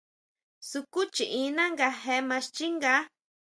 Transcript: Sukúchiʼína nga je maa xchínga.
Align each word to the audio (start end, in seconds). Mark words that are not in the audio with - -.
Sukúchiʼína 0.69 1.63
nga 1.73 1.87
je 2.01 2.15
maa 2.27 2.43
xchínga. 2.45 2.93